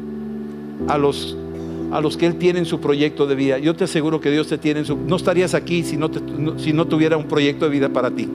[0.88, 1.38] a los,
[1.94, 3.60] a los que Él tiene en su proyecto de vida.
[3.60, 4.98] Yo te aseguro que Dios te tiene en su...
[4.98, 6.10] No estarías aquí si no,
[6.58, 8.28] si no tuviera un proyecto de vida para ti.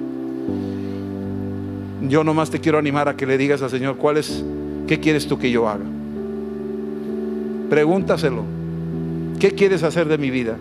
[2.08, 4.44] Yo nomás te quiero animar a que le digas al Señor, ¿cuál es,
[4.86, 5.84] qué quieres tú que yo haga?
[7.68, 8.44] Pregúntaselo.
[9.40, 10.56] ¿Qué quieres hacer de mi vida?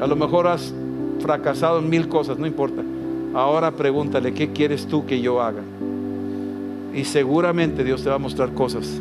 [0.00, 0.72] A lo mejor has
[1.18, 2.82] fracasado en mil cosas, no importa.
[3.34, 5.62] Ahora pregúntale, ¿qué quieres tú que yo haga?
[6.94, 9.00] Y seguramente Dios te va a mostrar cosas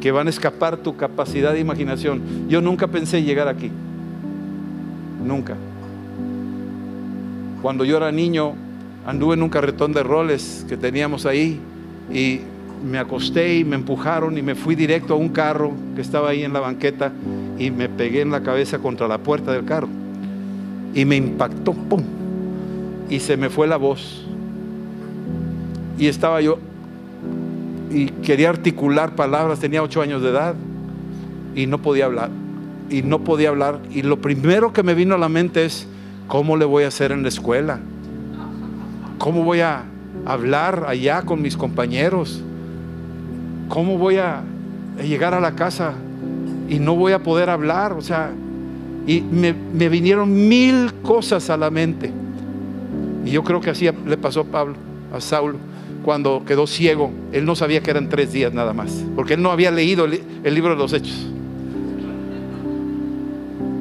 [0.00, 2.48] que van a escapar tu capacidad de imaginación.
[2.48, 3.70] Yo nunca pensé llegar aquí.
[5.24, 5.56] Nunca.
[7.62, 8.54] Cuando yo era niño,
[9.06, 11.60] anduve en un carretón de roles que teníamos ahí
[12.10, 12.40] y
[12.84, 16.42] me acosté y me empujaron y me fui directo a un carro que estaba ahí
[16.42, 17.12] en la banqueta
[17.58, 19.88] y me pegué en la cabeza contra la puerta del carro.
[20.94, 22.02] Y me impactó, ¡pum!
[23.10, 24.24] Y se me fue la voz.
[25.98, 26.58] Y estaba yo
[27.90, 30.54] y quería articular palabras, tenía ocho años de edad
[31.54, 32.30] y no podía hablar.
[32.88, 33.80] Y no podía hablar.
[33.90, 35.86] Y lo primero que me vino a la mente es,
[36.28, 37.80] ¿cómo le voy a hacer en la escuela?
[39.18, 39.84] ¿Cómo voy a
[40.24, 42.42] hablar allá con mis compañeros?
[43.68, 44.42] ¿Cómo voy a
[45.02, 45.94] llegar a la casa
[46.68, 47.92] y no voy a poder hablar?
[47.92, 48.30] O sea,
[49.06, 49.52] y me,
[49.88, 52.12] vinieron mil cosas a la mente.
[53.24, 54.74] Y yo creo que así le pasó a Pablo,
[55.12, 55.69] a Saulo
[56.04, 59.50] cuando quedó ciego, él no sabía que eran tres días nada más, porque él no
[59.50, 61.26] había leído el, libro de los hechos.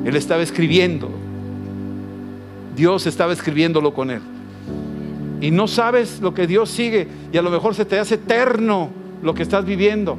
[0.06, 1.10] Él estaba escribiendo.
[2.76, 4.22] Dios estaba escribiéndolo con él.
[5.42, 8.90] Y no sabes lo que Dios sigue y a lo mejor se te hace eterno
[9.22, 10.18] lo que estás viviendo.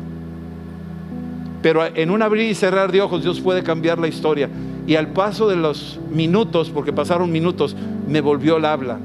[1.63, 4.49] Pero en un abrir y cerrar de ojos Dios puede cambiar la historia.
[4.87, 7.77] Y al paso de los minutos, porque pasaron minutos,
[8.09, 8.99] me volvió el habla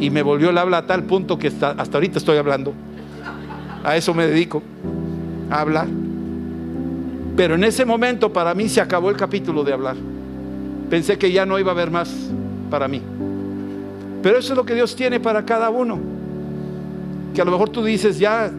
[0.00, 2.72] y me volvió el habla a tal punto que hasta, ahorita estoy hablando.
[3.84, 4.62] A eso me dedico,
[5.50, 5.88] a hablar.
[7.36, 9.96] Pero en ese momento para mí se acabó el capítulo de hablar.
[10.88, 12.10] Pensé que ya no iba a haber más
[12.70, 13.02] para mí.
[14.22, 15.98] Pero eso es lo que Dios tiene para cada uno.
[17.34, 18.50] Que a lo mejor tú dices, ya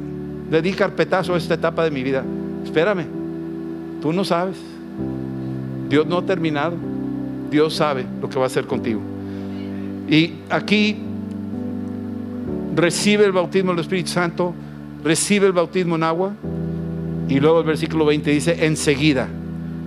[0.52, 2.24] le carpetazo a esta etapa de mi vida.
[2.64, 3.06] Espérame,
[4.00, 4.58] tú no sabes.
[5.90, 6.76] Dios no ha terminado.
[7.50, 9.02] Dios sabe lo que va a hacer contigo.
[10.08, 10.98] Y aquí
[12.76, 14.54] recibe el bautismo del Espíritu Santo,
[15.04, 16.34] recibe el bautismo en agua,
[17.28, 19.28] y luego el versículo 20 dice, enseguida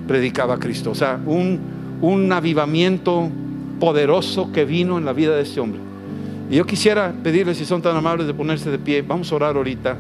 [0.07, 0.91] predicaba Cristo.
[0.91, 1.59] O sea, un,
[2.01, 3.29] un avivamiento
[3.81, 5.81] poderoso que vino en la vida de este hombre.
[6.51, 9.57] Y yo quisiera pedirles, si son tan amables, de ponerse de pie, vamos a orar
[9.57, 9.97] ahorita,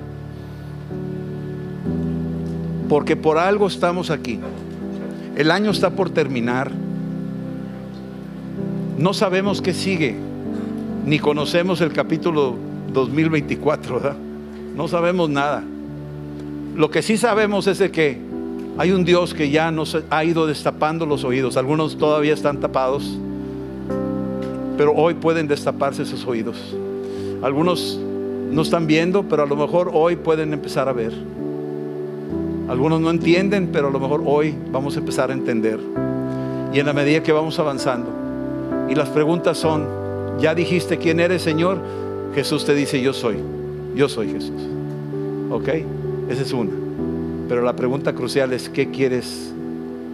[2.89, 4.39] porque por algo estamos aquí.
[5.37, 6.71] El año está por terminar.
[8.99, 10.15] No sabemos qué sigue,
[11.05, 12.57] ni conocemos el capítulo
[12.95, 14.17] 2024, ¿verdad?
[14.75, 15.63] No sabemos nada.
[16.75, 18.19] Lo que sí sabemos es de que
[18.79, 21.57] hay un Dios que ya nos ha ido destapando los oídos.
[21.57, 23.19] Algunos todavía están tapados,
[24.77, 26.57] pero hoy pueden destaparse sus oídos.
[27.43, 28.01] Algunos
[28.51, 31.13] no están viendo, pero a lo mejor hoy pueden empezar a ver.
[32.69, 35.79] Algunos no entienden, pero a lo mejor hoy vamos a empezar a entender.
[36.73, 38.11] Y en la medida que vamos avanzando,
[38.89, 39.87] y las preguntas son,
[40.41, 41.79] ¿ya dijiste quién eres, Señor?
[42.35, 43.37] Jesús te dice, yo soy,
[43.95, 44.61] yo soy Jesús.
[45.51, 45.69] ¿Ok?
[46.29, 46.73] Esa es una.
[47.49, 49.53] Pero la pregunta crucial es, ¿qué quieres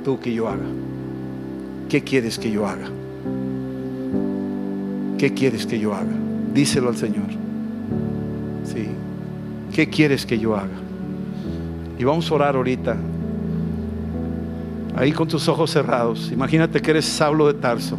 [0.04, 0.66] tú que yo haga?
[1.88, 2.88] ¿Qué quieres que yo haga?
[5.16, 6.12] ¿Qué quieres que yo haga?
[6.52, 7.28] Díselo al Señor.
[8.64, 8.88] Sí.
[9.74, 10.68] ¿Qué quieres que yo haga?
[11.98, 12.96] Y vamos a orar ahorita.
[14.94, 16.30] Ahí con tus ojos cerrados.
[16.32, 17.96] Imagínate que eres Saulo de Tarso.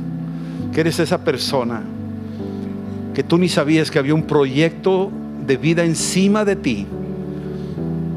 [0.74, 1.82] Que eres esa persona
[3.14, 5.12] que tú ni sabías que había un proyecto
[5.46, 6.88] de vida encima de ti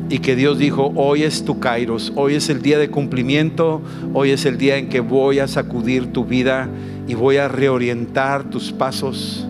[0.08, 3.80] y que Dios dijo, hoy es tu Kairos, hoy es el día de cumplimiento,
[4.12, 6.68] hoy es el día en que voy a sacudir tu vida
[7.08, 9.46] y voy a reorientar tus pasos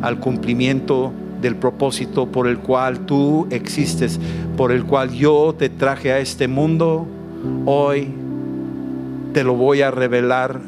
[0.00, 4.18] al cumplimiento del propósito por el cual tú existes,
[4.56, 7.06] por el cual yo te traje a este mundo,
[7.66, 8.08] hoy
[9.32, 10.60] te lo voy a revelar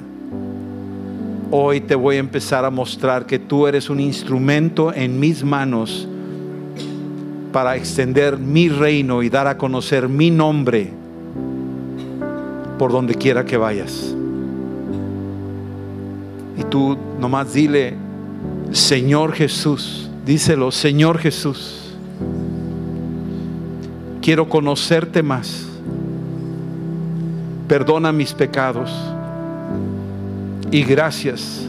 [1.51, 6.07] Hoy te voy a empezar a mostrar que tú eres un instrumento en mis manos
[7.53, 10.93] para extender mi reino y dar a conocer mi nombre
[12.79, 14.15] por donde quiera que vayas.
[16.59, 17.95] Y tú nomás dile,
[18.73, 21.89] Señor Jesús, díselo, Señor Jesús,
[24.29, 25.67] Quiero conocerte más.
[27.67, 28.91] Perdona mis pecados.
[30.71, 31.67] Y gracias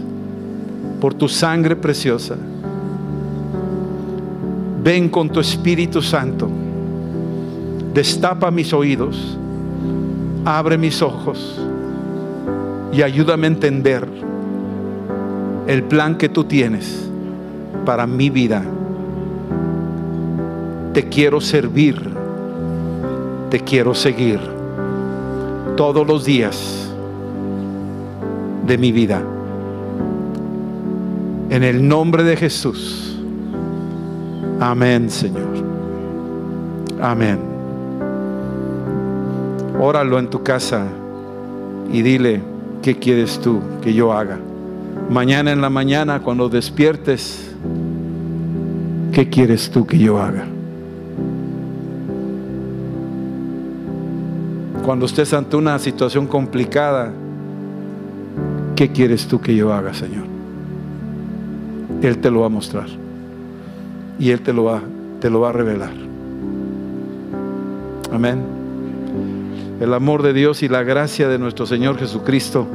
[1.00, 2.36] por tu sangre preciosa.
[4.84, 6.50] Ven con tu Espíritu Santo.
[7.94, 9.38] Destapa mis oídos.
[10.44, 11.60] Abre mis ojos.
[12.92, 14.08] Y ayúdame a entender
[15.68, 17.10] el plan que tú tienes
[17.86, 18.64] para mi vida.
[20.94, 22.02] Te quiero servir.
[23.50, 24.40] Te quiero seguir
[25.76, 26.89] todos los días
[28.70, 29.22] de mi vida.
[31.50, 33.20] En el nombre de Jesús.
[34.60, 35.50] Amén, Señor.
[37.02, 37.40] Amén.
[39.80, 40.86] Óralo en tu casa
[41.92, 42.42] y dile,
[42.84, 44.38] ¿qué quieres tú que yo haga?
[45.10, 47.52] Mañana en la mañana, cuando despiertes,
[49.12, 50.46] ¿qué quieres tú que yo haga?
[54.86, 57.12] Cuando estés ante una situación complicada,
[58.80, 60.24] ¿qué quieres tú que yo haga, Señor?
[62.02, 62.88] Él te lo va a mostrar
[64.18, 64.82] y Él te lo va,
[65.20, 65.92] te lo va a revelar.
[68.10, 68.40] Amén.
[69.82, 72.68] El amor de Dios y la gracia de nuestro Señor Jesucristo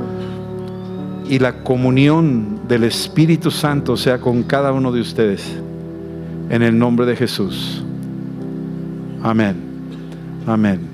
[1.27, 5.57] y la comunión del Espíritu Santo sea con cada uno de ustedes.
[6.51, 7.83] En el nombre de Jesús.
[9.23, 9.57] Amén.
[10.47, 10.94] Amén.